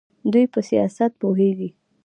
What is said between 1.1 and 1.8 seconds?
پوهیږي.